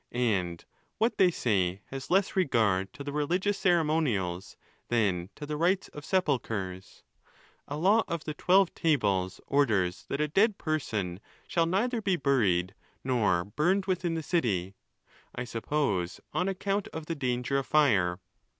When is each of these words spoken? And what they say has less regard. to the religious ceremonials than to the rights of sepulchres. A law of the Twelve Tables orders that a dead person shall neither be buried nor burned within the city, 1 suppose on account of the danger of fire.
And 0.13 0.65
what 0.97 1.19
they 1.19 1.29
say 1.29 1.83
has 1.91 2.09
less 2.09 2.35
regard. 2.35 2.91
to 2.93 3.03
the 3.03 3.11
religious 3.11 3.59
ceremonials 3.59 4.57
than 4.87 5.29
to 5.35 5.45
the 5.45 5.57
rights 5.57 5.89
of 5.89 6.03
sepulchres. 6.03 7.03
A 7.67 7.77
law 7.77 8.03
of 8.07 8.23
the 8.23 8.33
Twelve 8.33 8.73
Tables 8.73 9.39
orders 9.45 10.05
that 10.09 10.19
a 10.19 10.27
dead 10.27 10.57
person 10.57 11.19
shall 11.47 11.67
neither 11.67 12.01
be 12.01 12.15
buried 12.15 12.73
nor 13.03 13.43
burned 13.45 13.85
within 13.85 14.15
the 14.15 14.23
city, 14.23 14.73
1 15.35 15.45
suppose 15.45 16.19
on 16.33 16.47
account 16.47 16.87
of 16.87 17.05
the 17.05 17.13
danger 17.13 17.59
of 17.59 17.67
fire. 17.67 18.17